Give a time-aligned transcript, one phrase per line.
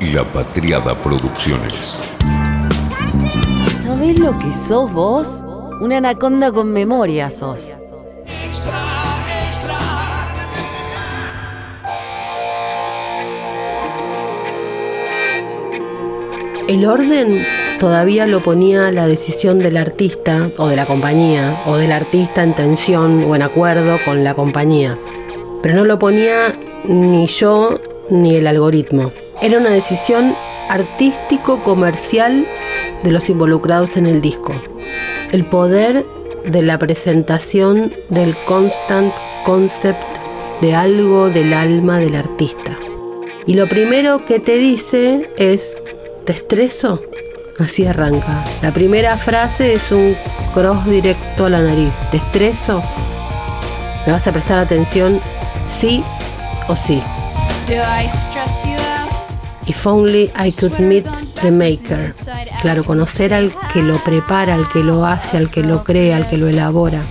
[0.00, 1.98] La Patriada Producciones.
[3.82, 5.42] ¿Sabés lo que sos vos?
[5.80, 7.74] Una anaconda con memoria sos.
[16.68, 17.36] El orden
[17.80, 22.54] todavía lo ponía la decisión del artista o de la compañía, o del artista en
[22.54, 24.96] tensión o en acuerdo con la compañía.
[25.60, 26.54] Pero no lo ponía
[26.84, 27.80] ni yo
[28.10, 29.10] ni el algoritmo.
[29.40, 30.34] Era una decisión
[30.68, 32.44] artístico-comercial
[33.02, 34.52] de los involucrados en el disco.
[35.32, 36.04] El poder
[36.44, 39.12] de la presentación del constant
[39.44, 40.02] concept
[40.60, 42.76] de algo del alma del artista.
[43.46, 45.82] Y lo primero que te dice es
[46.26, 47.00] ¿Te estreso?
[47.58, 48.44] Así arranca.
[48.60, 50.14] La primera frase es un
[50.52, 51.92] cross directo a la nariz.
[52.10, 52.82] ¿Te estreso?
[54.04, 55.20] ¿Me vas a prestar atención?
[55.70, 56.02] Sí
[56.68, 57.02] o sí.
[59.68, 61.04] If only I could meet
[61.42, 62.10] the maker.
[62.62, 66.26] Claro, conocer al que lo prepara, al que lo hace, al que lo crea, al
[66.26, 67.02] que lo elabora.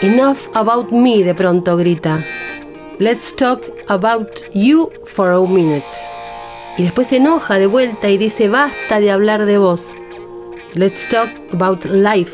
[0.00, 2.18] Enough about me, de pronto grita.
[2.98, 5.84] Let's talk about you for a minute.
[6.78, 9.82] Y después se enoja de vuelta y dice, basta de hablar de vos.
[10.74, 12.32] Let's talk about life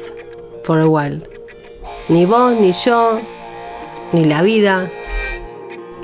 [0.62, 1.20] for a while.
[2.08, 3.20] Ni vos, ni yo,
[4.12, 4.88] ni la vida.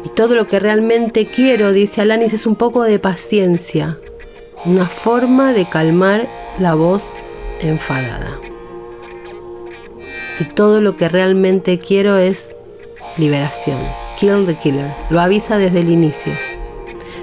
[0.05, 3.99] Y todo lo que realmente quiero, dice Alanis, es un poco de paciencia.
[4.65, 6.27] Una forma de calmar
[6.59, 7.03] la voz
[7.63, 8.39] enfadada.
[10.41, 12.51] Y todo lo que realmente quiero es
[13.17, 13.79] liberación.
[14.19, 14.91] Kill the Killer.
[15.11, 16.33] Lo avisa desde el inicio.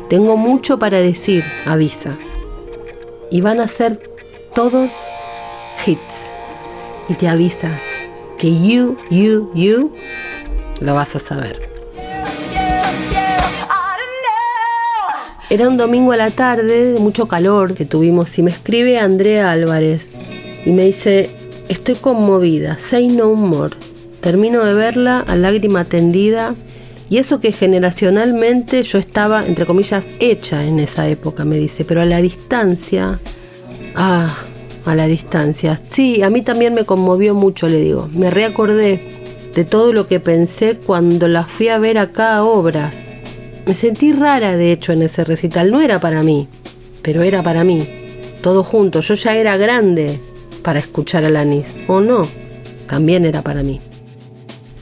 [0.10, 2.18] Tengo mucho para decir, avisa.
[3.30, 4.02] Y van a ser
[4.54, 4.92] todos
[5.86, 6.28] hits.
[7.10, 7.70] Y te avisa
[8.38, 9.92] que you, you, you
[10.80, 11.71] lo vas a saber.
[15.52, 19.52] Era un domingo a la tarde de mucho calor que tuvimos y me escribe Andrea
[19.52, 20.12] Álvarez
[20.66, 21.30] y me dice,
[21.68, 23.76] estoy conmovida, say no more.
[24.22, 26.56] Termino de verla a lágrima tendida
[27.10, 32.00] y eso que generacionalmente yo estaba, entre comillas, hecha en esa época, me dice, pero
[32.00, 33.20] a la distancia,
[33.94, 34.34] ah,
[34.86, 35.78] a la distancia.
[35.90, 38.08] Sí, a mí también me conmovió mucho, le digo.
[38.14, 39.02] Me reacordé
[39.54, 43.11] de todo lo que pensé cuando la fui a ver acá a obras.
[43.66, 45.72] Me sentí rara, de hecho, en ese recital.
[45.72, 46.48] No era para mí,
[47.02, 47.88] pero era para mí.
[48.42, 49.02] Todo junto.
[49.02, 50.20] Yo ya era grande
[50.64, 51.76] para escuchar a Lanis.
[51.88, 52.28] ¿O no?
[52.88, 53.80] También era para mí.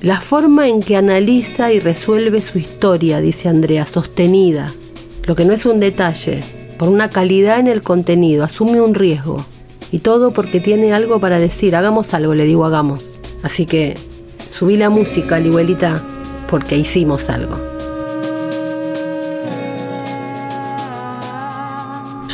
[0.01, 4.73] La forma en que analiza y resuelve su historia, dice Andrea, sostenida,
[5.25, 6.39] lo que no es un detalle,
[6.77, 9.45] por una calidad en el contenido, asume un riesgo.
[9.91, 13.19] Y todo porque tiene algo para decir, hagamos algo, le digo hagamos.
[13.43, 13.95] Así que
[14.51, 16.01] subí la música, Ligüelita,
[16.49, 17.68] porque hicimos algo.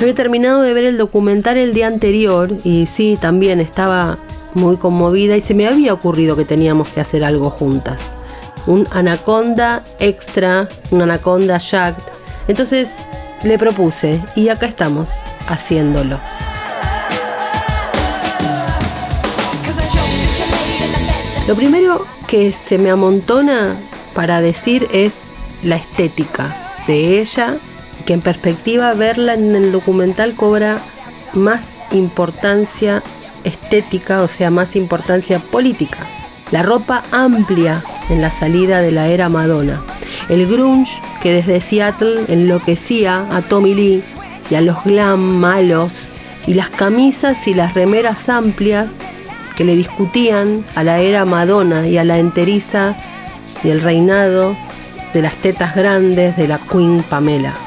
[0.05, 4.19] Había terminado de ver el documental el día anterior y sí, también estaba
[4.53, 7.99] muy conmovida y se me había ocurrido que teníamos que hacer algo juntas.
[8.67, 11.95] Un anaconda extra, un anaconda jack.
[12.47, 12.89] Entonces
[13.43, 15.09] le propuse y acá estamos
[15.47, 16.19] haciéndolo.
[21.47, 23.75] Lo primero que se me amontona
[24.13, 25.13] para decir es
[25.63, 27.57] la estética de ella,
[28.05, 30.79] que en perspectiva verla en el documental cobra
[31.33, 33.03] más importancia
[33.43, 35.99] estética, o sea, más importancia política.
[36.51, 39.81] La ropa amplia en la salida de la era Madonna.
[40.29, 44.03] El grunge que desde Seattle enloquecía a Tommy Lee
[44.49, 45.91] y a los glam malos.
[46.47, 48.91] Y las camisas y las remeras amplias
[49.55, 52.95] que le discutían a la era Madonna y a la enteriza
[53.63, 54.55] y el reinado
[55.13, 57.64] de las tetas grandes de la Queen Pamela.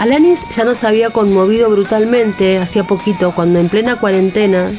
[0.00, 4.72] Alanis ya nos había conmovido brutalmente hacía poquito cuando en plena cuarentena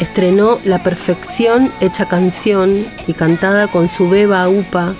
[0.00, 4.94] estrenó La Perfección hecha canción y cantada con su beba upa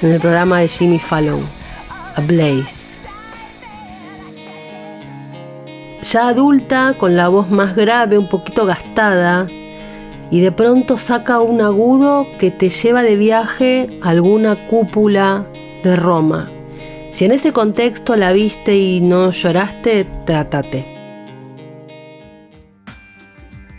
[0.00, 1.40] en el programa de Jimmy Fallon,
[2.14, 2.94] A Blaze.
[6.02, 9.48] Ya adulta, con la voz más grave, un poquito gastada,
[10.30, 15.46] y de pronto saca un agudo que te lleva de viaje a alguna cúpula
[15.82, 16.48] de Roma.
[17.14, 20.84] Si en ese contexto la viste y no lloraste, trátate.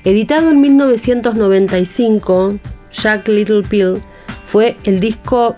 [0.06, 2.60] Editado en 1995,
[2.92, 4.02] Jack Little Pill
[4.46, 5.54] fue el disco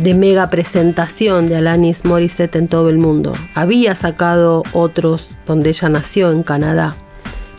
[0.00, 3.34] de mega presentación de Alanis Morissette en todo el mundo.
[3.54, 6.96] Había sacado otros donde ella nació en Canadá,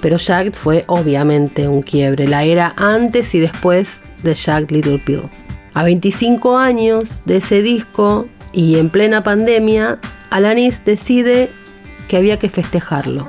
[0.02, 5.30] pero Jack fue obviamente un quiebre, la era antes y después de Jack Little Pill.
[5.74, 11.52] A 25 años de ese disco, Y en plena pandemia, Alanis decide
[12.08, 13.28] que había que festejarlo.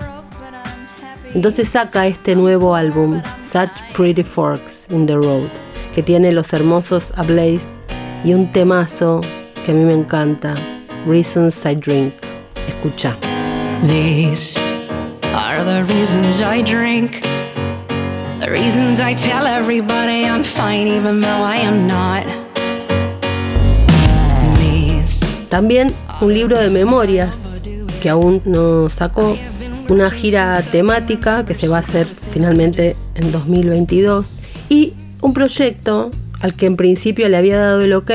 [1.35, 5.49] Entonces saca este nuevo álbum, Such Pretty Forks in the Road,
[5.95, 7.67] que tiene los hermosos A Blaze
[8.23, 9.21] y un temazo
[9.65, 10.55] que a mí me encanta,
[11.07, 12.15] Reasons I Drink.
[12.69, 13.17] Escucha.
[13.83, 14.57] These
[15.23, 17.23] are the reasons I drink.
[18.41, 22.44] The reasons I tell everybody I'm fine even though I am not.
[25.55, 27.33] También un libro de memorias
[28.03, 29.39] que aún no sacó,
[29.89, 34.27] una gira temática que se va a hacer finalmente en 2022
[34.69, 36.11] y un proyecto
[36.41, 38.11] al que en principio le había dado el ok,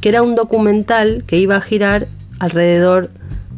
[0.00, 2.06] que era un documental que iba a girar
[2.38, 3.10] alrededor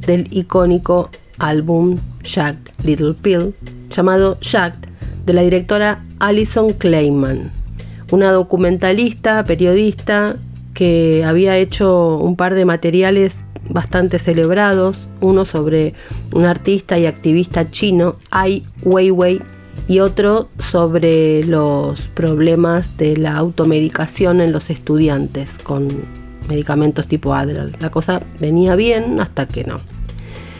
[0.07, 3.55] del icónico álbum Jacked Little Pill,
[3.91, 4.89] llamado Jacked,
[5.27, 7.51] de la directora Alison Clayman,
[8.11, 10.37] una documentalista, periodista
[10.79, 15.95] que había hecho un par de materiales bastante celebrados, uno sobre
[16.31, 19.41] un artista y activista chino, Ai Weiwei,
[19.89, 25.89] y otro sobre los problemas de la automedicación en los estudiantes con
[26.49, 27.73] medicamentos tipo Adderall.
[27.81, 29.81] La cosa venía bien hasta que no.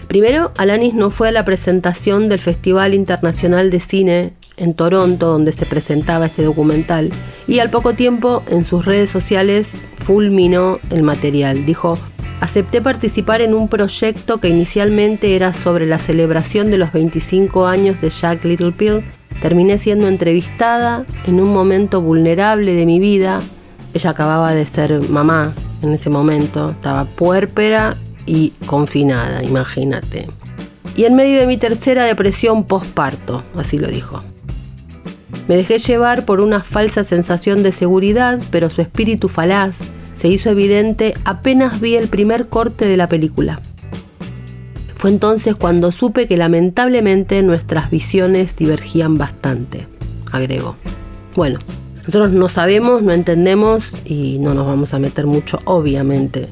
[0.09, 5.53] Primero, Alanis no fue a la presentación del Festival Internacional de Cine en Toronto, donde
[5.53, 7.11] se presentaba este documental,
[7.47, 11.65] y al poco tiempo en sus redes sociales fulminó el material.
[11.65, 11.99] Dijo,
[12.41, 18.01] acepté participar en un proyecto que inicialmente era sobre la celebración de los 25 años
[18.01, 19.03] de Jack Little Pill.
[19.43, 23.41] Terminé siendo entrevistada en un momento vulnerable de mi vida.
[23.95, 27.97] Ella acababa de ser mamá en ese momento, estaba puérpera
[28.27, 30.27] y confinada, imagínate.
[30.97, 34.21] Y en medio de mi tercera depresión postparto, así lo dijo.
[35.49, 39.79] Me dejé llevar por una falsa sensación de seguridad, pero su espíritu falaz
[40.21, 43.61] se hizo evidente apenas vi el primer corte de la película.
[44.95, 49.87] Fue entonces cuando supe que lamentablemente nuestras visiones divergían bastante,
[50.33, 50.77] agregó.
[51.35, 51.61] Bueno,
[51.99, 56.49] nosotros no sabemos, no entendemos y no nos vamos a meter mucho, obviamente.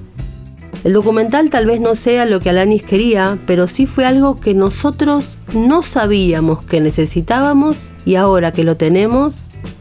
[0.84, 4.54] El documental tal vez no sea lo que Alanis quería, pero sí fue algo que
[4.54, 7.76] nosotros no sabíamos que necesitábamos
[8.06, 9.35] y ahora que lo tenemos,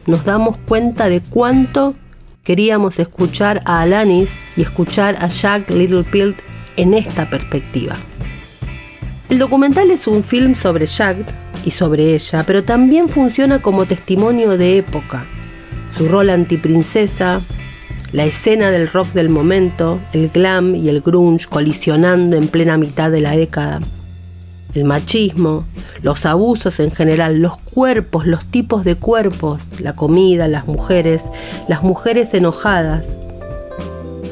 [0.06, 1.94] nos damos cuenta de cuánto
[2.42, 6.34] queríamos escuchar a Alanis y escuchar a Jack Little Pill
[6.76, 7.96] en esta perspectiva.
[9.30, 11.16] El documental es un film sobre Jack
[11.64, 15.24] y sobre ella, pero también funciona como testimonio de época.
[15.96, 17.40] Su rol antiprincesa,
[18.12, 23.10] la escena del rock del momento, el glam y el grunge colisionando en plena mitad
[23.10, 23.78] de la década,
[24.76, 25.64] el machismo,
[26.02, 31.22] los abusos en general, los cuerpos, los tipos de cuerpos, la comida, las mujeres,
[31.66, 33.06] las mujeres enojadas.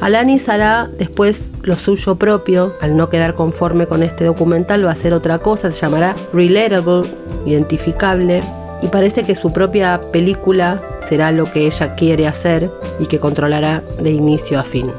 [0.01, 4.93] Alanis hará después lo suyo propio, al no quedar conforme con este documental va a
[4.93, 7.09] hacer otra cosa, se llamará Relatable,
[7.47, 8.43] identificable,
[8.83, 12.69] y parece que su propia película será lo que ella quiere hacer
[12.99, 14.91] y que controlará de inicio a fin.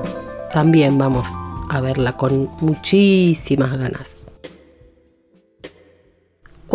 [0.53, 1.27] También vamos
[1.69, 4.16] a verla con muchísimas ganas.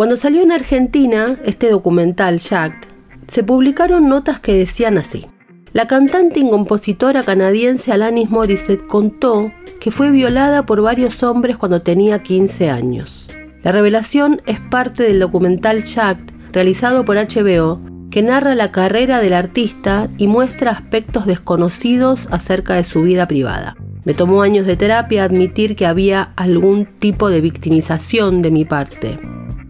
[0.02, 2.88] Cuando salió en Argentina este documental Jacked,
[3.28, 5.26] se publicaron notas que decían así.
[5.72, 11.82] La cantante y compositora canadiense Alanis Morissette contó que fue violada por varios hombres cuando
[11.82, 13.28] tenía 15 años.
[13.62, 19.34] La revelación es parte del documental Jacked realizado por HBO que narra la carrera del
[19.34, 23.76] artista y muestra aspectos desconocidos acerca de su vida privada.
[24.04, 29.20] Me tomó años de terapia admitir que había algún tipo de victimización de mi parte.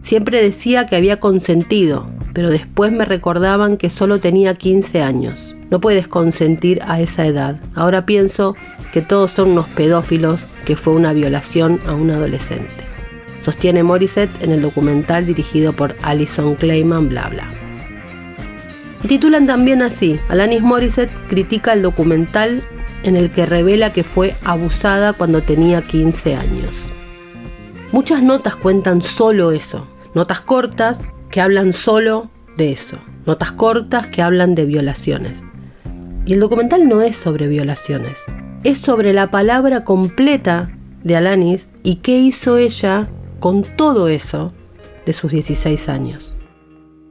[0.03, 5.55] Siempre decía que había consentido, pero después me recordaban que solo tenía 15 años.
[5.71, 7.59] No puedes consentir a esa edad.
[7.73, 8.55] Ahora pienso
[8.91, 12.73] que todos son unos pedófilos, que fue una violación a un adolescente.
[13.41, 17.47] Sostiene Morissette en el documental dirigido por Alison Clayman, bla bla.
[19.07, 22.61] Titulan también así, Alanis Morissette critica el documental
[23.03, 26.73] en el que revela que fue abusada cuando tenía 15 años.
[27.91, 31.01] Muchas notas cuentan solo eso, Notas cortas
[31.31, 32.97] que hablan solo de eso.
[33.25, 35.47] Notas cortas que hablan de violaciones.
[36.25, 38.19] Y el documental no es sobre violaciones.
[38.63, 40.69] Es sobre la palabra completa
[41.03, 44.53] de Alanis y qué hizo ella con todo eso
[45.05, 46.35] de sus 16 años.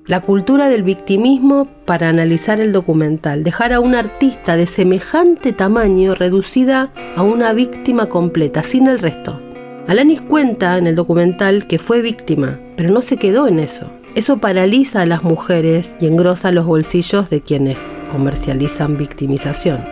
[0.07, 6.15] La cultura del victimismo para analizar el documental, dejar a un artista de semejante tamaño
[6.15, 9.41] reducida a una víctima completa, sin el resto.
[9.89, 13.91] Alanis cuenta en el documental que fue víctima, pero no se quedó en eso.
[14.15, 17.79] Eso paraliza a las mujeres y engrosa los bolsillos de quienes
[18.11, 19.85] comercializan victimización.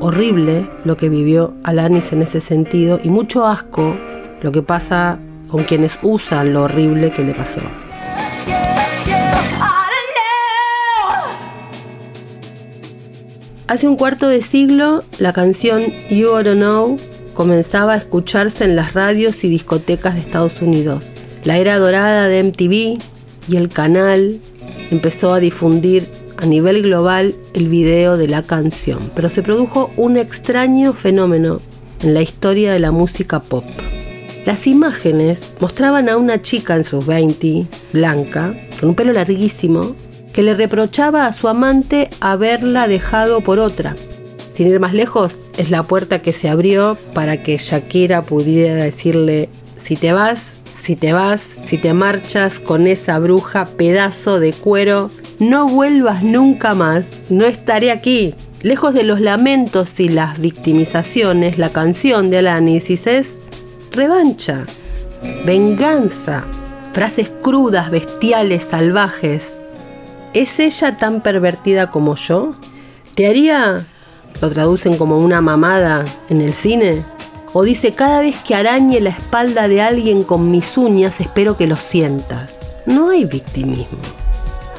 [0.00, 3.96] horrible lo que vivió Alanis en ese sentido y mucho asco
[4.42, 7.60] lo que pasa con quienes usan lo horrible que le pasó.
[13.68, 16.96] Hace un cuarto de siglo, la canción You Ought Know
[17.34, 21.04] comenzaba a escucharse en las radios y discotecas de Estados Unidos.
[21.44, 22.98] La era dorada de MTV
[23.48, 24.40] y el canal
[24.90, 30.16] empezó a difundir a nivel global el video de la canción, pero se produjo un
[30.16, 31.60] extraño fenómeno
[32.02, 33.64] en la historia de la música pop.
[34.46, 39.96] Las imágenes mostraban a una chica en sus 20, blanca, con un pelo larguísimo,
[40.32, 43.94] que le reprochaba a su amante haberla dejado por otra.
[44.52, 49.48] Sin ir más lejos, es la puerta que se abrió para que Shakira pudiera decirle,
[49.82, 50.40] si te vas,
[50.82, 56.74] si te vas, si te marchas con esa bruja pedazo de cuero, no vuelvas nunca
[56.74, 58.34] más, no estaré aquí.
[58.62, 63.28] Lejos de los lamentos y las victimizaciones, la canción de Alanis es
[63.92, 64.64] revancha,
[65.44, 66.44] venganza,
[66.92, 69.54] frases crudas, bestiales, salvajes.
[70.32, 72.54] ¿Es ella tan pervertida como yo?
[73.14, 73.86] ¿Te haría,
[74.40, 77.02] lo traducen como una mamada en el cine?
[77.52, 81.66] O dice, cada vez que arañe la espalda de alguien con mis uñas, espero que
[81.66, 82.82] lo sientas.
[82.86, 83.98] No hay victimismo.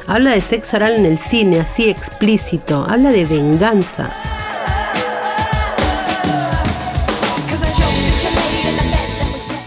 [0.06, 2.86] Habla de sexo oral en el cine, así explícito.
[2.88, 4.10] Habla de venganza.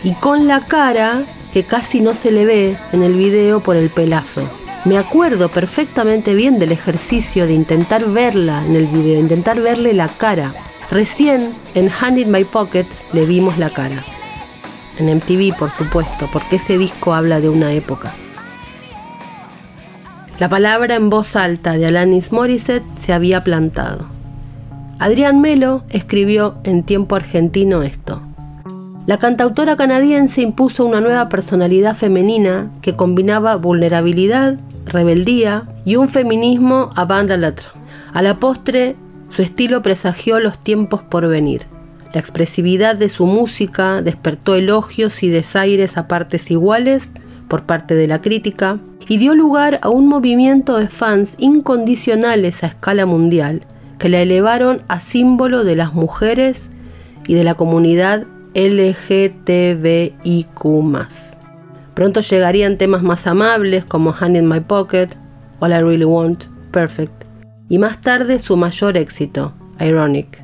[0.04, 3.90] Y con la cara que casi no se le ve en el video por el
[3.90, 4.44] pelazo.
[4.86, 10.08] Me acuerdo perfectamente bien del ejercicio de intentar verla en el video, intentar verle la
[10.08, 10.54] cara.
[10.90, 14.06] Recién en Hand in My Pocket le vimos la cara.
[14.98, 18.14] En MTV, por supuesto, porque ese disco habla de una época.
[20.40, 24.06] La palabra en voz alta de Alanis Morissette se había plantado.
[24.98, 28.22] Adrián Melo escribió en tiempo argentino esto.
[29.10, 36.92] La cantautora canadiense impuso una nueva personalidad femenina que combinaba vulnerabilidad, rebeldía y un feminismo
[36.96, 37.70] a banda letra.
[38.14, 38.96] A la postre,
[39.32, 41.66] su estilo presagió los tiempos por venir.
[42.14, 47.12] La expresividad de su música despertó elogios y desaires a partes iguales
[47.48, 52.68] por parte de la crítica y dio lugar a un movimiento de fans incondicionales a
[52.68, 53.64] escala mundial
[53.98, 56.70] que la elevaron a símbolo de las mujeres
[57.26, 60.10] y de la comunidad LGTBIQ.
[61.94, 65.10] Pronto llegarían temas más amables como Hand in My Pocket,
[65.60, 67.26] All I Really Want, Perfect,
[67.68, 70.44] y más tarde su mayor éxito, Ironic.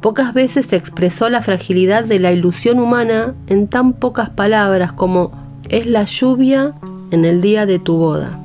[0.00, 5.32] Pocas veces se expresó la fragilidad de la ilusión humana en tan pocas palabras como
[5.68, 6.72] es la lluvia
[7.10, 8.38] en el día de tu boda,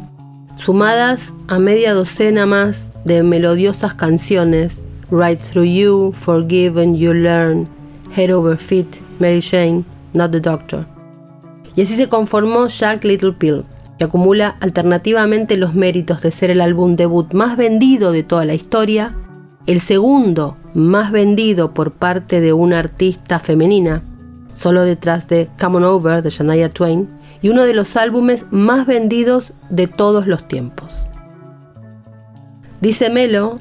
[0.58, 4.82] sumadas a media docena más de melodiosas canciones,
[5.12, 7.68] Right Through You, Forgiven You Learn,
[8.16, 10.86] Head Over Feet, Mary Jane, Not the Doctor.
[11.76, 13.64] Y así se conformó Jack Little Pill,
[13.98, 18.54] que acumula alternativamente los méritos de ser el álbum debut más vendido de toda la
[18.54, 19.14] historia,
[19.68, 24.02] el segundo más vendido por parte de una artista femenina,
[24.58, 27.08] solo detrás de Come On Over de Shania Twain,
[27.42, 30.90] y uno de los álbumes más vendidos de todos los tiempos.
[32.82, 33.58] Dice Melo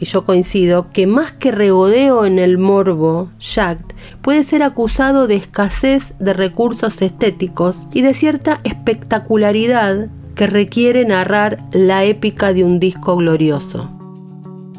[0.00, 3.78] y yo coincido, que más que regodeo en el morbo, Jack
[4.22, 11.64] puede ser acusado de escasez de recursos estéticos y de cierta espectacularidad que requiere narrar
[11.72, 13.90] la épica de un disco glorioso.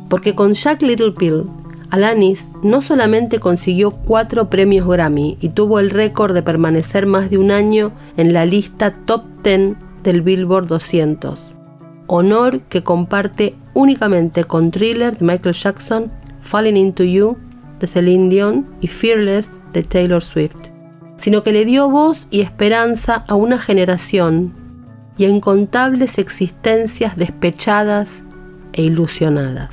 [0.09, 1.43] Porque con Jack Little Pill,
[1.91, 7.37] Alanis no solamente consiguió cuatro premios Grammy y tuvo el récord de permanecer más de
[7.37, 11.41] un año en la lista top 10 del Billboard 200,
[12.07, 16.11] honor que comparte únicamente con Thriller de Michael Jackson,
[16.43, 17.37] Falling Into You
[17.79, 20.57] de Celine Dion y Fearless de Taylor Swift,
[21.17, 24.53] sino que le dio voz y esperanza a una generación
[25.17, 28.09] y a incontables existencias despechadas
[28.73, 29.69] e ilusionadas.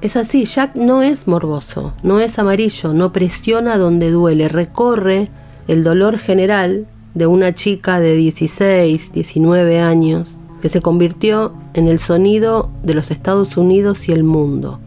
[0.00, 5.28] Es así, Jack no es morboso, no es amarillo, no presiona donde duele, recorre
[5.68, 11.98] el dolor general de una chica de 16, 19 años que se convirtió en el
[11.98, 14.80] sonido de los Estados Unidos y el mundo.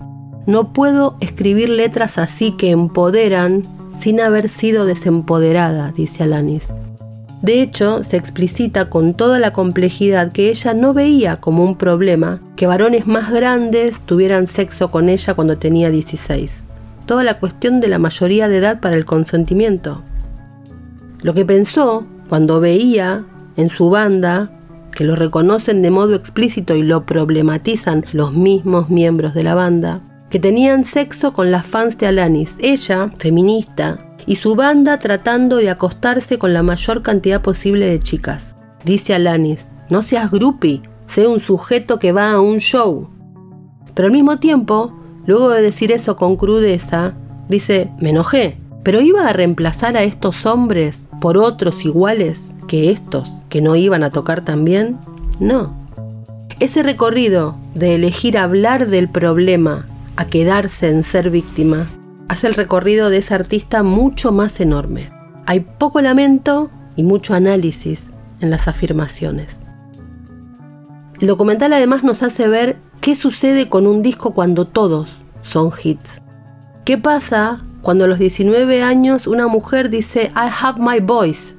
[0.47, 3.61] No puedo escribir letras así que empoderan
[3.99, 6.63] sin haber sido desempoderada, dice Alanis.
[7.43, 12.41] De hecho, se explicita con toda la complejidad que ella no veía como un problema
[12.55, 16.53] que varones más grandes tuvieran sexo con ella cuando tenía 16.
[17.05, 20.01] Toda la cuestión de la mayoría de edad para el consentimiento.
[21.21, 23.23] Lo que pensó cuando veía
[23.57, 24.49] en su banda
[24.97, 30.01] que lo reconocen de modo explícito y lo problematizan los mismos miembros de la banda,
[30.31, 35.69] que tenían sexo con las fans de Alanis, ella, feminista, y su banda tratando de
[35.69, 38.55] acostarse con la mayor cantidad posible de chicas.
[38.85, 43.07] Dice Alanis, no seas groupie, sé un sujeto que va a un show.
[43.93, 44.93] Pero al mismo tiempo,
[45.27, 47.13] luego de decir eso con crudeza,
[47.47, 53.31] dice, me enojé, pero iba a reemplazar a estos hombres por otros iguales que estos,
[53.49, 54.97] que no iban a tocar también.
[55.39, 55.73] No.
[56.59, 61.87] Ese recorrido de elegir hablar del problema a quedarse en ser víctima
[62.27, 65.07] hace el recorrido de ese artista mucho más enorme.
[65.45, 68.09] Hay poco lamento y mucho análisis
[68.41, 69.57] en las afirmaciones.
[71.21, 75.09] El documental además nos hace ver qué sucede con un disco cuando todos
[75.43, 76.21] son hits.
[76.85, 81.56] ¿Qué pasa cuando a los 19 años una mujer dice I have my voice?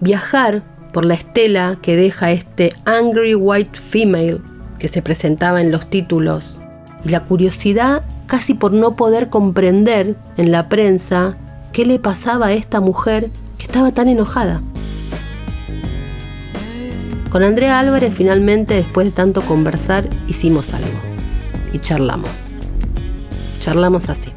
[0.00, 4.38] Viajar por la estela que deja este Angry White Female
[4.78, 6.56] que se presentaba en los títulos
[7.04, 11.36] y la curiosidad casi por no poder comprender en la prensa
[11.72, 14.62] qué le pasaba a esta mujer que estaba tan enojada.
[17.30, 21.00] Con Andrea Álvarez finalmente, después de tanto conversar, hicimos algo.
[21.72, 22.30] Y charlamos.
[23.60, 24.33] Charlamos así.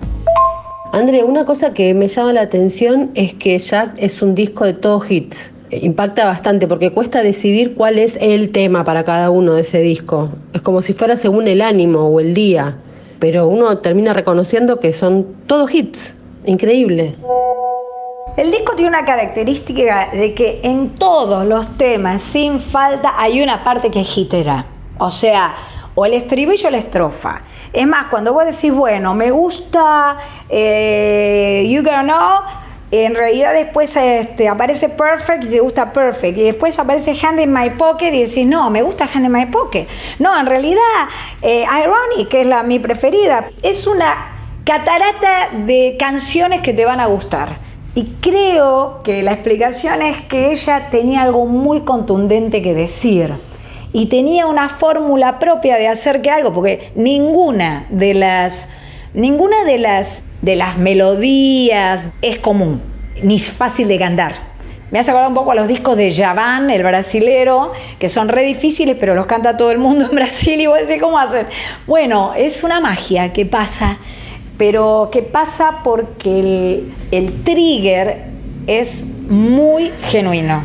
[0.91, 4.73] Andrea, una cosa que me llama la atención es que Jack es un disco de
[4.73, 5.51] todos hits.
[5.69, 10.29] Impacta bastante porque cuesta decidir cuál es el tema para cada uno de ese disco.
[10.53, 12.77] Es como si fuera según el ánimo o el día
[13.19, 16.15] pero uno termina reconociendo que son todos hits.
[16.45, 17.15] Increíble.
[18.37, 23.63] El disco tiene una característica de que en todos los temas, sin falta, hay una
[23.63, 24.65] parte que es hitera.
[24.99, 25.55] O sea,
[25.95, 27.41] o el estribillo o la estrofa.
[27.73, 30.17] Es más, cuando vos decís, bueno, me gusta
[30.49, 36.37] eh, You Gonna Know, en realidad después este, aparece Perfect y te gusta Perfect.
[36.37, 39.45] Y después aparece Hand in My Pocket y decís, no, me gusta Hand in My
[39.47, 39.87] Pocket.
[40.19, 40.81] No, en realidad,
[41.41, 46.99] eh, Ironic, que es la mi preferida, es una catarata de canciones que te van
[46.99, 47.57] a gustar.
[47.93, 53.33] Y creo que la explicación es que ella tenía algo muy contundente que decir.
[53.93, 58.69] Y tenía una fórmula propia de hacer que algo, porque ninguna de las,
[59.13, 62.81] ninguna de las de las melodías es común,
[63.21, 64.33] ni fácil de cantar.
[64.91, 68.43] Me hace acordar un poco a los discos de Javan, el brasilero, que son re
[68.43, 71.47] difíciles, pero los canta todo el mundo en Brasil y vos decís, ¿cómo hacen?
[71.85, 73.97] Bueno, es una magia que pasa,
[74.57, 78.27] pero que pasa porque el, el trigger
[78.65, 80.63] es muy genuino.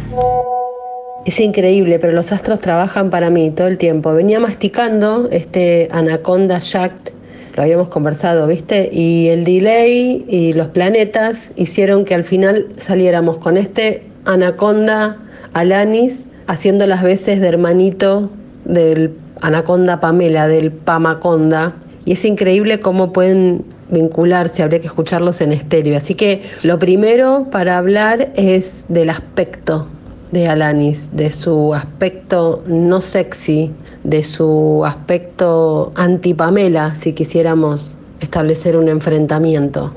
[1.25, 4.13] Es increíble, pero los astros trabajan para mí todo el tiempo.
[4.13, 7.13] Venía masticando este Anaconda Jack
[7.55, 8.89] lo habíamos conversado, ¿viste?
[8.93, 15.19] Y el delay y los planetas hicieron que al final saliéramos con este Anaconda
[15.53, 18.31] Alanis haciendo las veces de hermanito
[18.65, 21.75] del Anaconda Pamela, del Pamaconda.
[22.05, 25.97] Y es increíble cómo pueden vincularse, habría que escucharlos en estéreo.
[25.97, 29.87] Así que lo primero para hablar es del aspecto
[30.33, 33.71] de Alanis, de su aspecto no sexy,
[34.03, 39.93] de su aspecto anti-Pamela, si quisiéramos establecer un enfrentamiento.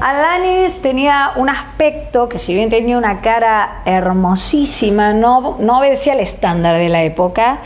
[0.00, 6.20] Alanis tenía un aspecto que si bien tenía una cara hermosísima, no, no obedecía al
[6.20, 7.60] estándar de la época.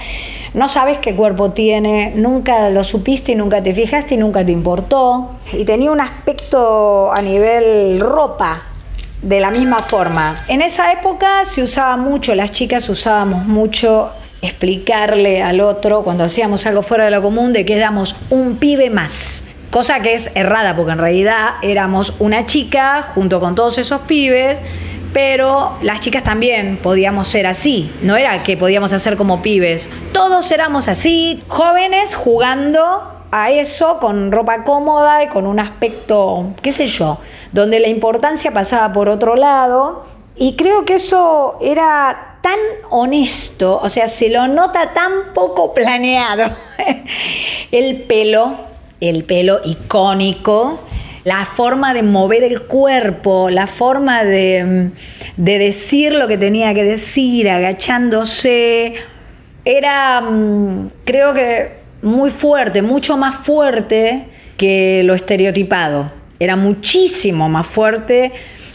[0.54, 4.52] No sabes qué cuerpo tiene, nunca lo supiste y nunca te fijaste y nunca te
[4.52, 5.30] importó.
[5.52, 8.62] Y tenía un aspecto a nivel ropa,
[9.22, 10.44] de la misma forma.
[10.48, 14.10] En esa época se usaba mucho, las chicas usábamos mucho
[14.42, 18.90] explicarle al otro cuando hacíamos algo fuera de lo común de que éramos un pibe
[18.90, 19.44] más.
[19.70, 24.58] Cosa que es errada porque en realidad éramos una chica junto con todos esos pibes,
[25.12, 27.92] pero las chicas también podíamos ser así.
[28.02, 29.88] No era que podíamos hacer como pibes.
[30.12, 36.72] Todos éramos así, jóvenes jugando a eso con ropa cómoda y con un aspecto, qué
[36.72, 37.18] sé yo,
[37.52, 40.04] donde la importancia pasaba por otro lado.
[40.36, 46.50] Y creo que eso era tan honesto, o sea, se lo nota tan poco planeado.
[47.70, 48.54] el pelo,
[49.00, 50.80] el pelo icónico,
[51.24, 54.90] la forma de mover el cuerpo, la forma de,
[55.36, 58.94] de decir lo que tenía que decir, agachándose.
[59.64, 66.10] Era, mm, creo que muy fuerte, mucho más fuerte que lo estereotipado.
[66.38, 68.32] Era muchísimo más fuerte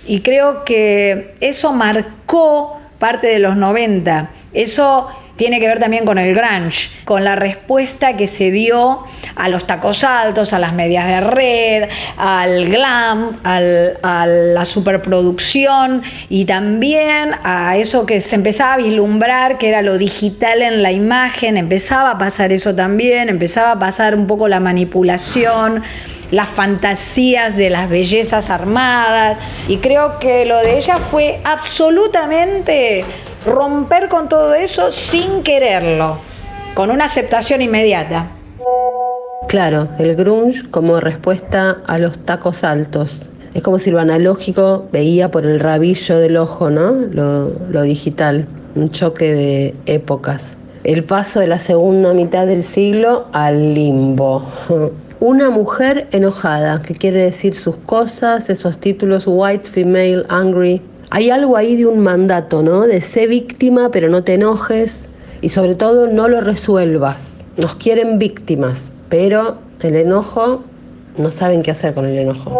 [0.08, 4.30] y creo que eso marcó parte de los 90.
[4.54, 9.04] Eso tiene que ver también con el grunge, con la respuesta que se dio
[9.36, 16.46] a los tacos altos, a las medias de red, al glam, a la superproducción y
[16.46, 21.58] también a eso que se empezaba a vislumbrar, que era lo digital en la imagen,
[21.58, 25.84] empezaba a pasar eso también, empezaba a pasar un poco la manipulación
[26.32, 29.38] las fantasías de las bellezas armadas.
[29.68, 33.06] Y creo que lo de ella fue absolutamente
[33.46, 36.18] romper con todo eso sin quererlo,
[36.74, 38.28] con una aceptación inmediata.
[39.48, 43.30] Claro, el grunge como respuesta a los tacos altos.
[43.54, 46.92] Es como si lo analógico veía por el rabillo del ojo, ¿no?
[46.92, 50.58] Lo, lo digital, un choque de épocas.
[50.84, 54.46] El paso de la segunda mitad del siglo al limbo.
[55.22, 60.82] Una mujer enojada, que quiere decir sus cosas, esos títulos white, female, angry.
[61.16, 62.82] Hay algo ahí de un mandato, ¿no?
[62.82, 65.08] De ser víctima, pero no te enojes
[65.40, 67.46] y sobre todo no lo resuelvas.
[67.56, 70.66] Nos quieren víctimas, pero el enojo,
[71.18, 72.52] no saben qué hacer con el enojo.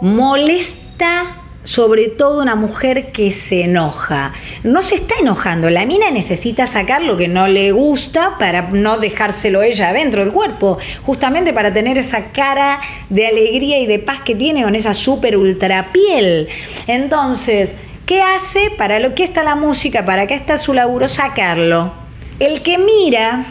[0.00, 1.37] Molesta
[1.68, 4.32] sobre todo una mujer que se enoja.
[4.62, 8.96] No se está enojando, la mina necesita sacar lo que no le gusta para no
[8.96, 14.20] dejárselo ella dentro del cuerpo, justamente para tener esa cara de alegría y de paz
[14.24, 16.48] que tiene con esa super ultra piel.
[16.86, 17.74] Entonces,
[18.06, 18.70] ¿qué hace?
[18.78, 20.06] ¿Para lo que está la música?
[20.06, 21.06] ¿Para qué está su laburo?
[21.06, 21.92] Sacarlo.
[22.40, 23.44] El que mira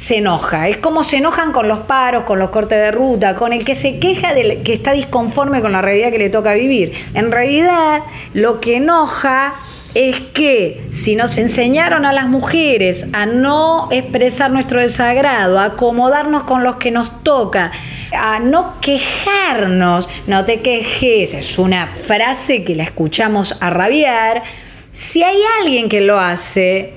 [0.00, 0.66] se enoja.
[0.68, 3.74] Es como se enojan con los paros, con los cortes de ruta, con el que
[3.74, 6.94] se queja de que está disconforme con la realidad que le toca vivir.
[7.12, 8.00] En realidad,
[8.32, 9.56] lo que enoja
[9.92, 16.44] es que si nos enseñaron a las mujeres a no expresar nuestro desagrado, a acomodarnos
[16.44, 17.70] con los que nos toca,
[18.18, 24.44] a no quejarnos, no te quejes, es una frase que la escuchamos a rabiar,
[24.92, 26.94] si hay alguien que lo hace,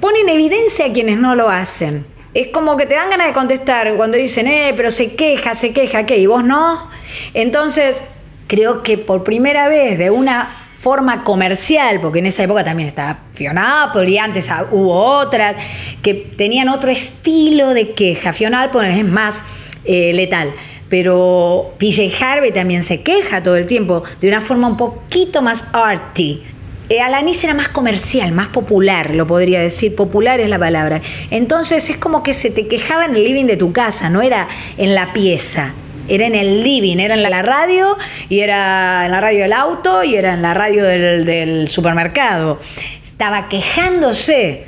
[0.00, 3.32] pone en evidencia a quienes no lo hacen es como que te dan ganas de
[3.32, 6.18] contestar cuando dicen, eh, pero se queja, se queja, ¿qué?
[6.18, 6.90] ¿Y vos no?
[7.32, 8.02] Entonces,
[8.46, 13.20] creo que por primera vez, de una forma comercial, porque en esa época también estaba
[13.32, 15.56] Fiona Apple y antes hubo otras
[16.02, 18.34] que tenían otro estilo de queja.
[18.34, 19.42] Fiona Apple es más
[19.86, 20.52] eh, letal.
[20.90, 25.64] Pero PJ Harvey también se queja todo el tiempo de una forma un poquito más
[25.72, 26.44] arty.
[26.88, 31.00] Eh, Alanis era más comercial, más popular, lo podría decir, popular es la palabra.
[31.30, 34.46] Entonces es como que se te quejaba en el living de tu casa, no era
[34.76, 35.74] en la pieza,
[36.08, 37.96] era en el living, era en la radio
[38.28, 42.60] y era en la radio del auto y era en la radio del, del supermercado.
[43.02, 44.64] Estaba quejándose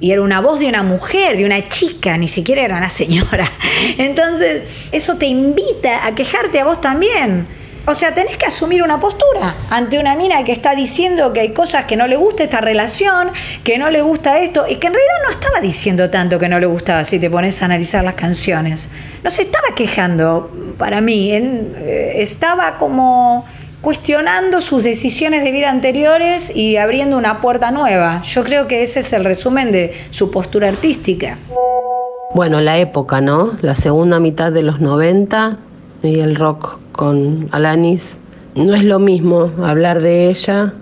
[0.00, 3.46] y era una voz de una mujer, de una chica, ni siquiera era una señora.
[3.96, 7.63] Entonces eso te invita a quejarte a vos también.
[7.86, 11.52] O sea, tenés que asumir una postura ante una mina que está diciendo que hay
[11.52, 13.28] cosas que no le gusta esta relación,
[13.62, 16.58] que no le gusta esto, y que en realidad no estaba diciendo tanto que no
[16.58, 18.88] le gustaba si te pones a analizar las canciones.
[19.22, 23.44] No se estaba quejando, para mí, eh, estaba como
[23.82, 28.22] cuestionando sus decisiones de vida anteriores y abriendo una puerta nueva.
[28.22, 31.36] Yo creo que ese es el resumen de su postura artística.
[32.34, 33.58] Bueno, la época, ¿no?
[33.60, 35.58] La segunda mitad de los 90
[36.04, 38.18] y el rock con Alanis.
[38.54, 40.74] No es lo mismo hablar de ella,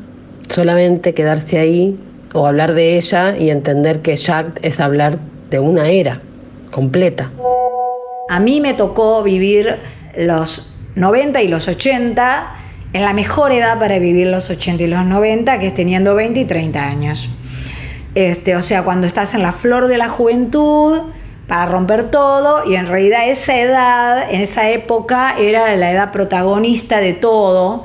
[0.49, 1.99] solamente quedarse ahí,
[2.35, 5.19] o hablar de ella y entender que Jack es hablar
[5.51, 6.21] de una era
[6.71, 7.31] completa.
[8.29, 9.79] A mí me tocó vivir
[10.17, 12.57] los 90 y los 80
[12.93, 16.41] en la mejor edad para vivir los 80 y los 90, que es teniendo 20
[16.41, 17.29] y 30 años.
[18.15, 21.01] Este, o sea, cuando estás en la flor de la juventud,
[21.47, 27.01] para romper todo y en realidad esa edad, en esa época, era la edad protagonista
[27.01, 27.85] de todo.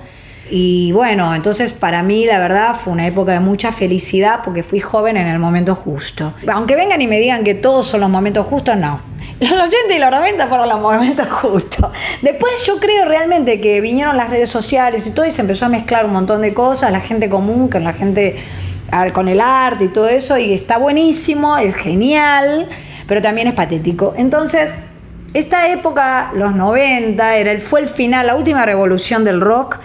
[0.49, 4.79] Y bueno, entonces para mí la verdad fue una época de mucha felicidad porque fui
[4.79, 6.33] joven en el momento justo.
[6.51, 9.01] Aunque vengan y me digan que todos son los momentos justos, no.
[9.39, 11.91] Los 80 y los 90 fueron los momentos justos.
[12.23, 15.69] Después yo creo realmente que vinieron las redes sociales y todo y se empezó a
[15.69, 18.37] mezclar un montón de cosas, la gente común con la gente
[19.13, 22.67] con el arte y todo eso y está buenísimo, es genial
[23.07, 24.13] pero también es patético.
[24.17, 24.73] Entonces,
[25.33, 29.79] esta época, los 90, era fue el final, la última revolución del rock,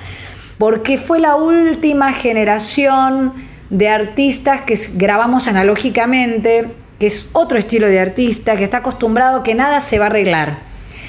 [0.59, 3.35] porque fue la última generación
[3.71, 9.55] de artistas que grabamos analógicamente, que es otro estilo de artista, que está acostumbrado que
[9.55, 10.59] nada se va a arreglar.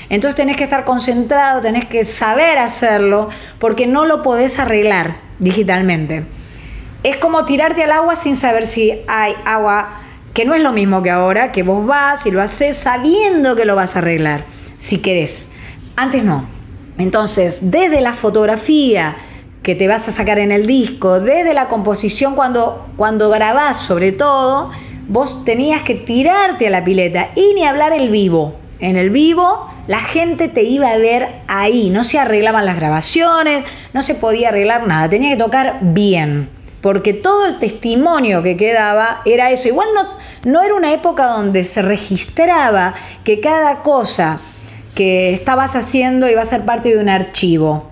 [0.10, 6.26] Entonces tenés que estar concentrado, tenés que saber hacerlo, porque no lo podés arreglar digitalmente.
[7.04, 10.03] Es como tirarte al agua sin saber si hay agua
[10.34, 13.66] que no es lo mismo que ahora, que vos vas y lo haces sabiendo que
[13.66, 14.46] lo vas a arreglar,
[14.78, 15.48] si querés.
[15.96, 16.46] Antes no.
[16.98, 19.16] Entonces, desde la fotografía
[19.62, 24.12] que te vas a sacar en el disco, desde la composición cuando, cuando grabás sobre
[24.12, 24.72] todo,
[25.08, 28.56] vos tenías que tirarte a la pileta y ni hablar el vivo.
[28.80, 33.66] En el vivo la gente te iba a ver ahí, no se arreglaban las grabaciones,
[33.94, 36.50] no se podía arreglar nada, tenía que tocar bien,
[36.82, 39.68] porque todo el testimonio que quedaba era eso.
[39.68, 40.08] Igual no,
[40.44, 44.40] no era una época donde se registraba que cada cosa
[44.94, 47.90] que estabas haciendo iba a ser parte de un archivo.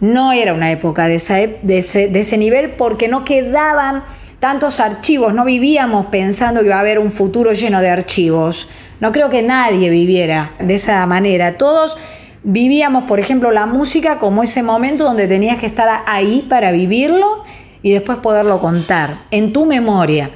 [0.00, 4.04] No era una época de, ese, de ese nivel porque no quedaban
[4.38, 8.68] tantos archivos, no vivíamos pensando que iba a haber un futuro lleno de archivos.
[9.00, 11.58] No creo que nadie viviera de esa manera.
[11.58, 11.96] Todos
[12.42, 17.42] vivíamos, por ejemplo, la música como ese momento donde tenías que estar ahí para vivirlo
[17.82, 20.30] y después poderlo contar en tu memoria.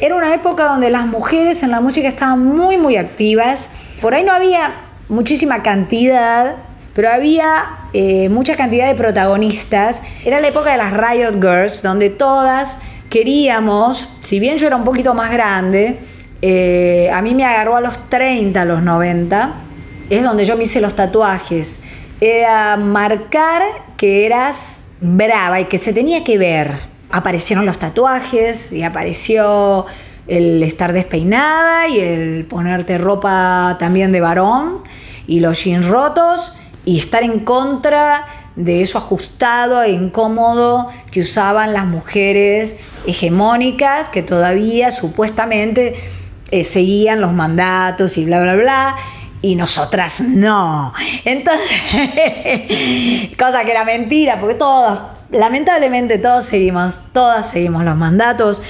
[0.00, 3.68] Era una época donde las mujeres en la música estaban muy, muy activas.
[4.00, 4.74] Por ahí no había
[5.08, 6.54] muchísima cantidad,
[6.94, 10.02] pero había eh, mucha cantidad de protagonistas.
[10.24, 12.78] Era la época de las Riot Girls, donde todas
[13.10, 15.98] queríamos, si bien yo era un poquito más grande,
[16.42, 19.54] eh, a mí me agarró a los 30, a los 90,
[20.10, 21.80] es donde yo me hice los tatuajes.
[22.20, 23.62] Era marcar
[23.96, 26.97] que eras brava y que se tenía que ver.
[27.10, 29.86] Aparecieron los tatuajes y apareció
[30.26, 34.82] el estar despeinada y el ponerte ropa también de varón
[35.26, 36.52] y los jeans rotos
[36.84, 44.22] y estar en contra de eso ajustado e incómodo que usaban las mujeres hegemónicas que
[44.22, 45.94] todavía supuestamente
[46.50, 48.96] eh, seguían los mandatos y bla, bla, bla.
[49.40, 50.92] Y nosotras no.
[51.24, 51.70] Entonces,
[53.38, 54.98] cosa que era mentira, porque todos,
[55.30, 58.62] lamentablemente todos seguimos, todas seguimos los mandatos.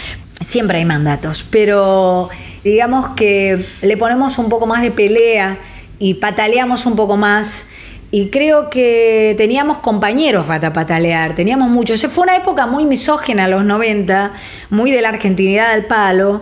[0.45, 2.29] Siempre hay mandatos, pero
[2.65, 5.59] digamos que le ponemos un poco más de pelea
[5.99, 7.67] y pataleamos un poco más
[8.11, 12.01] y creo que teníamos compañeros para patalear, teníamos muchos.
[12.07, 14.33] Fue una época muy misógena, los 90,
[14.71, 16.41] muy de la argentinidad al palo,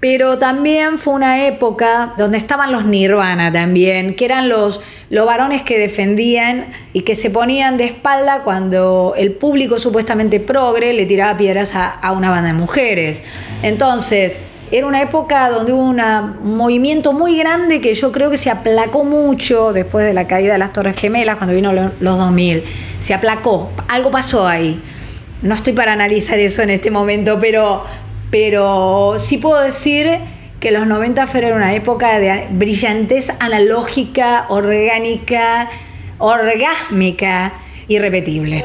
[0.00, 5.62] pero también fue una época donde estaban los nirvana también, que eran los, los varones
[5.62, 11.36] que defendían y que se ponían de espalda cuando el público supuestamente progre le tiraba
[11.36, 13.22] piedras a, una banda de mujeres.
[13.62, 16.00] Entonces, era una época donde hubo un
[16.56, 20.58] movimiento muy grande que yo creo que se aplacó mucho después de la caída de
[20.58, 22.64] las Torres Gemelas, cuando vino los 2000.
[23.00, 24.80] Se aplacó, algo pasó ahí.
[25.42, 27.84] No estoy para analizar eso en este momento, pero,
[28.30, 30.06] pero sí puedo decir
[30.60, 35.70] que los 90 fueron una época de brillantez analógica, orgánica,
[36.18, 37.54] orgásmica,
[37.88, 38.62] irrepetible.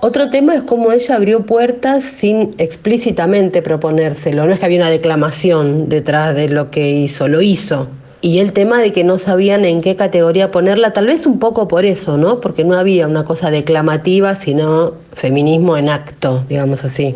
[0.00, 4.46] Otro tema es cómo ella abrió puertas sin explícitamente proponérselo.
[4.46, 7.88] No es que había una declamación detrás de lo que hizo, lo hizo.
[8.20, 11.68] Y el tema de que no sabían en qué categoría ponerla, tal vez un poco
[11.68, 12.40] por eso, ¿no?
[12.40, 17.14] Porque no había una cosa declamativa, sino feminismo en acto, digamos así.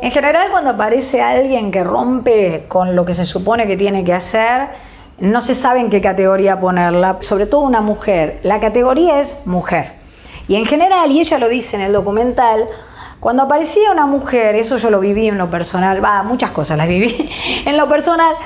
[0.00, 4.12] En general, cuando aparece alguien que rompe con lo que se supone que tiene que
[4.12, 4.68] hacer,
[5.18, 8.38] no se sabe en qué categoría ponerla, sobre todo una mujer.
[8.44, 9.92] La categoría es mujer.
[10.46, 12.68] Y en general, y ella lo dice en el documental,
[13.18, 16.86] cuando aparecía una mujer, eso yo lo viví en lo personal, va, muchas cosas las
[16.86, 17.28] viví
[17.66, 18.36] en lo personal,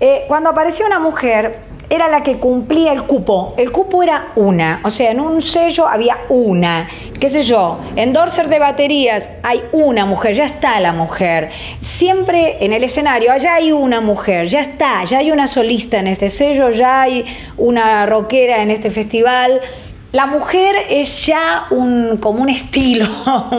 [0.00, 3.54] eh, cuando aparecía una mujer era la que cumplía el cupo.
[3.56, 6.88] El cupo era una, o sea, en un sello había una.
[7.18, 7.80] ¿Qué sé yo?
[7.96, 11.50] En Dorser de baterías hay una mujer, ya está la mujer.
[11.80, 16.06] Siempre en el escenario, allá hay una mujer, ya está, ya hay una solista en
[16.06, 17.24] este sello, ya hay
[17.56, 19.60] una rockera en este festival
[20.10, 23.06] la mujer es ya un, como un estilo,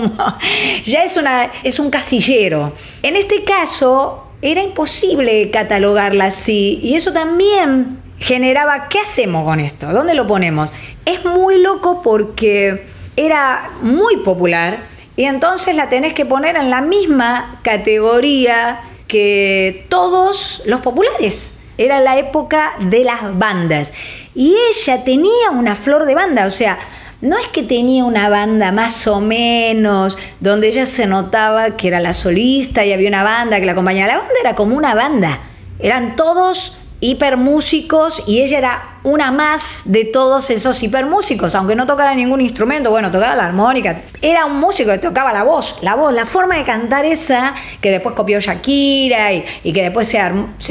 [0.85, 2.73] ya es, una, es un casillero.
[3.03, 9.87] En este caso, era imposible catalogarla así y eso también generaba, ¿qué hacemos con esto?
[9.87, 10.71] ¿Dónde lo ponemos?
[11.05, 14.79] Es muy loco porque era muy popular
[15.15, 21.53] y entonces la tenés que poner en la misma categoría que todos los populares.
[21.77, 23.93] Era la época de las bandas.
[24.35, 26.77] Y ella tenía una flor de banda, o sea,
[27.21, 31.99] no es que tenía una banda más o menos, donde ella se notaba que era
[31.99, 34.07] la solista y había una banda que la acompañaba.
[34.07, 35.39] La banda era como una banda.
[35.79, 42.13] Eran todos hipermúsicos y ella era una más de todos esos hipermúsicos, aunque no tocara
[42.13, 46.13] ningún instrumento, bueno, tocaba la armónica, era un músico que tocaba la voz, la voz,
[46.13, 50.19] la forma de cantar esa, que después copió Shakira y, que después se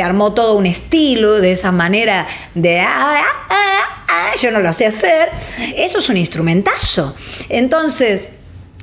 [0.02, 4.72] armó, todo un estilo de esa manera de, ah, ah, ah, ah, yo no lo
[4.74, 5.30] sé hacer,
[5.76, 7.14] eso es un instrumentazo.
[7.48, 8.28] Entonces,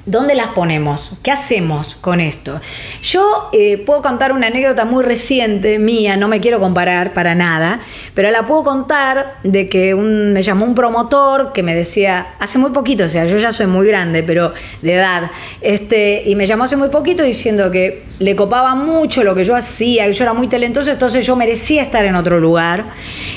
[0.07, 1.13] ¿Dónde las ponemos?
[1.23, 2.61] ¿Qué hacemos con esto?
[3.01, 7.79] Yo eh, puedo contar una anécdota muy reciente mía, no me quiero comparar para nada,
[8.13, 12.59] pero la puedo contar de que un- me llamó un promotor que me decía, hace
[12.59, 16.45] muy poquito, o sea, yo ya soy muy grande, pero de edad, este, y me
[16.45, 20.23] llamó hace muy poquito diciendo que le copaba mucho lo que yo hacía, que yo
[20.23, 22.83] era muy talentoso, entonces yo merecía estar en otro lugar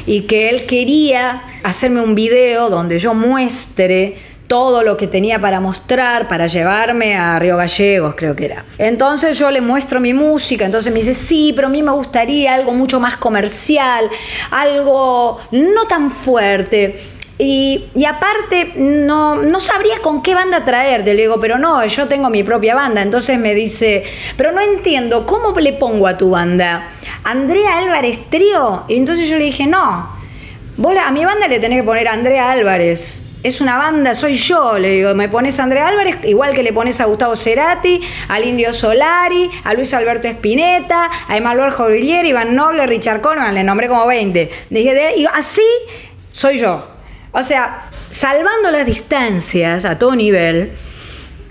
[0.04, 4.16] y que él quería hacerme un video donde yo muestre
[4.48, 8.64] todo lo que tenía para mostrar, para llevarme a Río Gallegos, creo que era.
[8.78, 12.54] Entonces yo le muestro mi música, entonces me dice, sí, pero a mí me gustaría
[12.54, 14.08] algo mucho más comercial,
[14.50, 16.98] algo no tan fuerte.
[17.40, 21.14] Y, aparte, no, no sabría con qué banda traerte.
[21.14, 23.00] Le digo, pero no, yo tengo mi propia banda.
[23.00, 24.02] Entonces me dice,
[24.36, 26.88] pero no entiendo, ¿cómo le pongo a tu banda?
[27.22, 28.82] ¿Andrea Álvarez Trío?
[28.88, 33.22] Y entonces yo le dije, no, a mi banda le tenés que poner Andrea Álvarez.
[33.44, 36.72] Es una banda, soy yo, le digo, me pones a Andrea Álvarez, igual que le
[36.72, 42.56] pones a Gustavo Cerati, al Indio Solari, a Luis Alberto Spinetta, a Emanuel Jorvillier, Iván
[42.56, 44.50] Noble, Richard Coleman, le nombré como 20.
[44.70, 45.62] Dije, y así
[46.32, 46.84] soy yo.
[47.30, 50.72] O sea, salvando las distancias a todo nivel,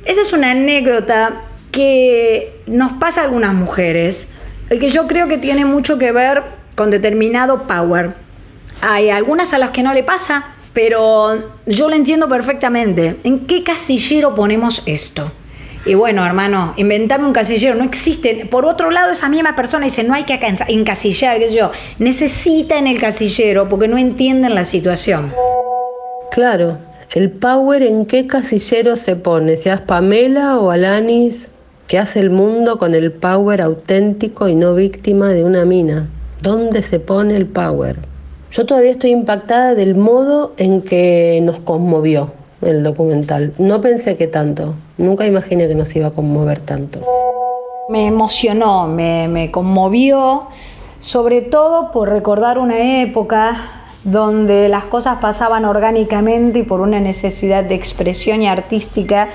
[0.03, 4.27] esa es una anécdota que nos pasa a algunas mujeres
[4.69, 6.43] y que yo creo que tiene mucho que ver
[6.75, 8.13] con determinado power.
[8.81, 13.17] Hay algunas a las que no le pasa, pero yo lo entiendo perfectamente.
[13.23, 15.31] ¿En qué casillero ponemos esto?
[15.87, 18.45] Y bueno, hermano, inventame un casillero, no existe.
[18.45, 21.71] Por otro lado, esa misma persona dice, no hay que encasillar, qué sé yo.
[21.97, 25.33] Necesitan el casillero porque no entienden la situación.
[26.29, 26.77] Claro,
[27.15, 31.55] el power en qué casillero se pone, seas Pamela o Alanis,
[31.87, 36.07] ¿qué hace el mundo con el power auténtico y no víctima de una mina?
[36.43, 37.97] ¿Dónde se pone el power?
[38.51, 42.31] Yo todavía estoy impactada del modo en que nos conmovió
[42.61, 43.53] el documental.
[43.57, 47.01] No pensé que tanto, nunca imaginé que nos iba a conmover tanto.
[47.89, 50.47] Me emocionó, me, me conmovió,
[50.99, 57.65] sobre todo por recordar una época donde las cosas pasaban orgánicamente y por una necesidad
[57.65, 59.27] de expresión y artística.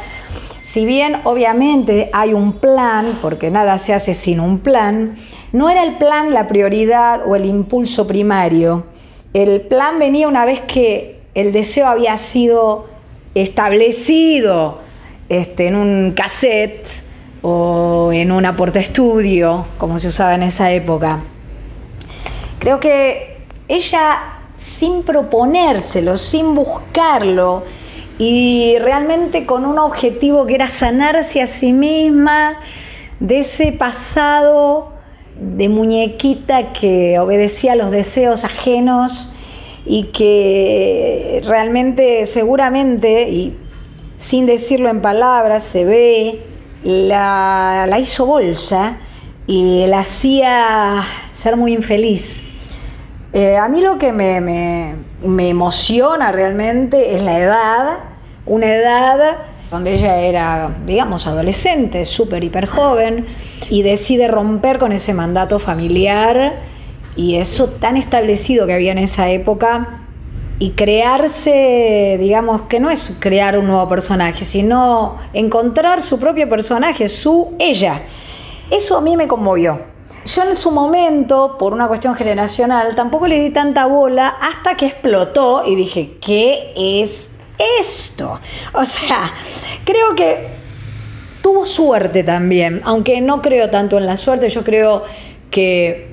[0.62, 5.16] Si bien obviamente hay un plan, porque nada se hace sin un plan,
[5.53, 8.91] no era el plan la prioridad o el impulso primario.
[9.35, 12.87] El plan venía una vez que el deseo había sido
[13.35, 14.81] establecido
[15.31, 16.87] este, en un cassette
[17.40, 21.21] o en una porta estudio, como se usaba en esa época.
[22.59, 24.18] Creo que ella,
[24.57, 27.64] sin proponérselo, sin buscarlo,
[28.18, 32.61] y realmente con un objetivo que era sanarse a sí misma
[33.18, 34.91] de ese pasado
[35.42, 39.33] de muñequita que obedecía a los deseos ajenos
[39.85, 43.57] y que realmente seguramente, y
[44.18, 46.42] sin decirlo en palabras, se ve,
[46.85, 48.98] la, la hizo bolsa
[49.46, 51.02] y la hacía
[51.33, 52.42] ser muy infeliz.
[53.33, 57.98] Eh, a mí lo que me, me- me emociona realmente es la edad,
[58.46, 59.37] una edad
[59.72, 63.24] donde ella era, digamos, adolescente, súper, hiper joven,
[63.70, 66.61] y decide romper con ese mandato familiar
[67.16, 70.04] y eso tan establecido que había en esa época
[70.58, 77.08] y crearse, digamos, que no es crear un nuevo personaje, sino encontrar su propio personaje,
[77.08, 78.02] su ella.
[78.70, 79.80] Eso a mí me conmovió.
[80.24, 84.87] Yo en su momento, por una cuestión generacional, tampoco le di tanta bola hasta que
[84.87, 87.32] explotó y dije, ¿qué es
[87.81, 88.40] esto?
[88.72, 89.31] O sea,
[89.85, 90.48] creo que
[91.42, 95.03] tuvo suerte también, aunque no creo tanto en la suerte, yo creo
[95.51, 96.12] que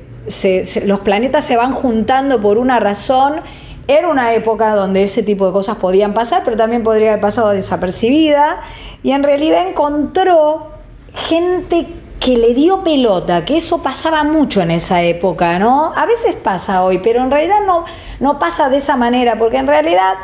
[0.86, 3.42] los planetas se van juntando por una razón.
[3.88, 7.50] Era una época donde ese tipo de cosas podían pasar, pero también podría haber pasado
[7.50, 8.60] desapercibida.
[9.02, 10.72] Y en realidad encontró
[11.14, 11.88] gente
[12.20, 15.94] que le dio pelota, que eso pasaba mucho en esa época, ¿no?
[15.96, 17.86] A veces pasa hoy, pero en realidad no,
[18.20, 20.16] no pasa de esa manera, porque en realidad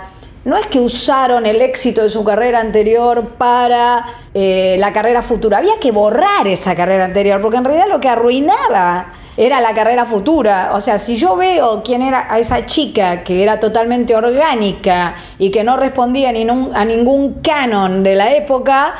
[0.46, 5.58] no es que usaron el éxito de su carrera anterior para eh, la carrera futura,
[5.58, 10.06] había que borrar esa carrera anterior, porque en realidad lo que arruinaba era la carrera
[10.06, 10.72] futura.
[10.74, 15.50] O sea, si yo veo quién era a esa chica que era totalmente orgánica y
[15.50, 18.94] que no respondía ni a ningún canon de la época,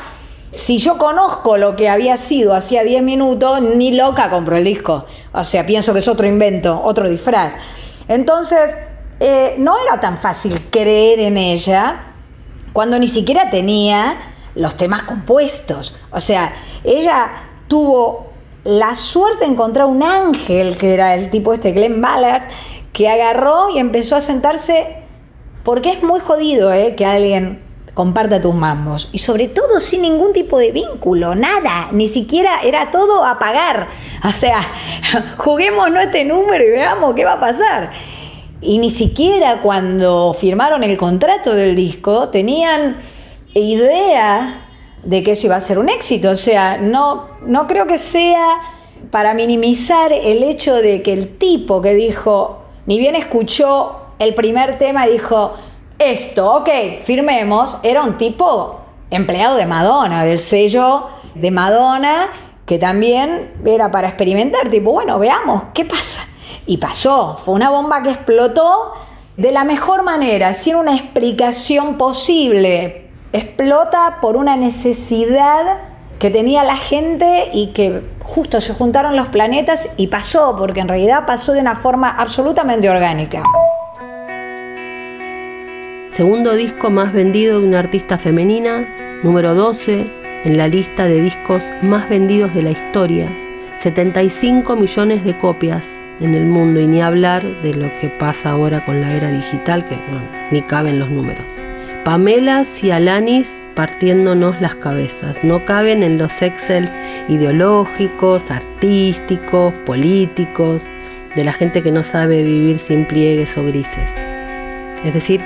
[0.50, 5.06] si yo conozco lo que había sido hacía 10 minutos, ni loca compro el disco.
[5.32, 7.54] O sea, pienso que es otro invento, otro disfraz.
[8.08, 8.74] Entonces,
[9.20, 12.12] eh, no era tan fácil creer en ella
[12.72, 14.16] cuando ni siquiera tenía
[14.54, 15.96] los temas compuestos.
[16.10, 16.52] O sea,
[16.84, 17.30] ella
[17.68, 18.26] tuvo
[18.64, 22.48] la suerte de encontrar un ángel, que era el tipo este Glenn Ballard,
[22.92, 25.04] que agarró y empezó a sentarse,
[25.62, 26.94] porque es muy jodido ¿eh?
[26.96, 27.62] que alguien
[27.94, 29.08] comparta tus mambos.
[29.12, 33.88] Y sobre todo sin ningún tipo de vínculo, nada, ni siquiera era todo a pagar.
[34.24, 34.60] O sea,
[35.38, 37.90] juguémonos este número y veamos qué va a pasar.
[38.66, 42.96] Y ni siquiera cuando firmaron el contrato del disco tenían
[43.54, 44.66] idea
[45.04, 46.30] de que eso iba a ser un éxito.
[46.30, 48.58] O sea, no, no creo que sea
[49.12, 54.78] para minimizar el hecho de que el tipo que dijo, ni bien escuchó el primer
[54.78, 55.54] tema, dijo,
[56.00, 56.68] esto, ok,
[57.04, 61.06] firmemos, era un tipo empleado de Madonna, del sello
[61.36, 62.30] de Madonna,
[62.66, 66.26] que también era para experimentar, tipo, bueno, veamos, ¿qué pasa?
[66.66, 68.92] Y pasó, fue una bomba que explotó
[69.36, 73.08] de la mejor manera, sin una explicación posible.
[73.32, 75.78] Explota por una necesidad
[76.18, 80.88] que tenía la gente y que justo se juntaron los planetas y pasó, porque en
[80.88, 83.42] realidad pasó de una forma absolutamente orgánica.
[86.10, 88.88] Segundo disco más vendido de una artista femenina,
[89.22, 90.10] número 12
[90.44, 93.30] en la lista de discos más vendidos de la historia,
[93.80, 95.82] 75 millones de copias
[96.20, 99.84] en el mundo y ni hablar de lo que pasa ahora con la era digital,
[99.84, 99.96] que
[100.50, 101.44] ni caben los números.
[102.04, 106.88] Pamela y Alanis partiéndonos las cabezas, no caben en los Excel
[107.28, 110.82] ideológicos, artísticos, políticos,
[111.36, 114.10] de la gente que no sabe vivir sin pliegues o grises.
[115.04, 115.42] Es decir,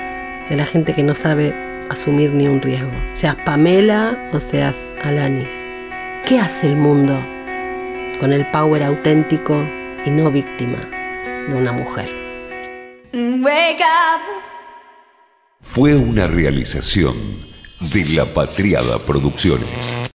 [0.47, 1.53] de la gente que no sabe
[1.89, 5.49] asumir ni un riesgo, seas Pamela o seas Alanis.
[6.25, 7.21] ¿Qué hace el mundo
[8.21, 9.61] con el power auténtico
[10.05, 10.89] y no víctima
[11.49, 12.09] de una mujer.
[15.61, 17.15] Fue una realización
[17.93, 20.09] de La Patriada Producciones.